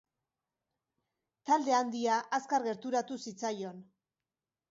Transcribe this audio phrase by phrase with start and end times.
[1.49, 3.77] Talde handia azkar gerturatu zitzaion.